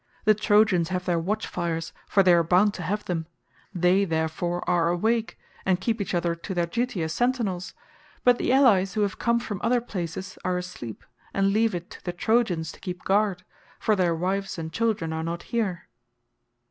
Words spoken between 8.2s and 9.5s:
but the allies who have come